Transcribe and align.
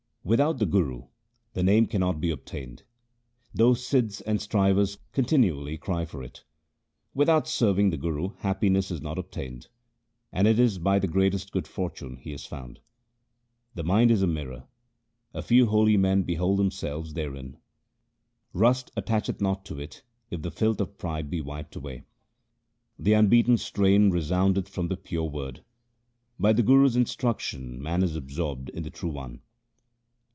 Without 0.23 0.59
the 0.59 0.67
Guru 0.67 1.07
the 1.53 1.63
Name 1.63 1.87
cannot 1.87 2.19
be 2.21 2.29
obtained, 2.29 2.83
Though 3.55 3.73
Sidhs 3.73 4.21
and 4.21 4.39
strivers 4.39 4.99
continually 5.13 5.79
cry 5.79 6.05
for 6.05 6.21
it. 6.21 6.43
Without 7.15 7.47
serving 7.47 7.89
the 7.89 7.97
Guru 7.97 8.29
happiness 8.37 8.91
is 8.91 9.01
not 9.01 9.17
obtained, 9.17 9.67
and 10.31 10.47
it 10.47 10.59
is 10.59 10.77
by 10.77 10.99
the 10.99 11.07
greatest 11.07 11.51
good 11.51 11.67
fortune 11.67 12.17
he 12.17 12.33
is 12.33 12.45
found. 12.45 12.79
The 13.73 13.83
mind 13.83 14.11
is 14.11 14.21
a 14.21 14.27
mirror; 14.27 14.67
a 15.33 15.41
few 15.41 15.65
holy 15.65 15.97
men 15.97 16.21
behold 16.21 16.59
themselves 16.59 17.15
therein. 17.15 17.57
Rust 18.53 18.91
attacheth 18.95 19.41
not 19.41 19.65
to 19.65 19.79
it 19.79 20.03
if 20.29 20.43
the 20.43 20.51
filth 20.51 20.79
of 20.79 20.99
pride 20.99 21.31
be 21.31 21.41
wiped 21.41 21.75
away. 21.75 22.03
The 22.99 23.13
unbeaten 23.15 23.57
strain 23.57 24.11
resoundeth 24.11 24.69
from 24.69 24.87
the 24.87 24.97
pure 24.97 25.27
Word; 25.27 25.63
by 26.39 26.53
the 26.53 26.61
Guru's 26.63 26.95
instruction 26.95 27.81
man 27.81 28.03
is 28.03 28.15
absorbed 28.15 28.69
in 28.69 28.83
the 28.83 28.91
True 28.91 29.11
One. 29.11 29.41